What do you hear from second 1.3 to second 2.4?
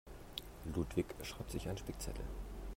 sich einen Spickzettel.